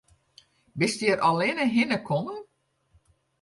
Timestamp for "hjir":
1.03-1.21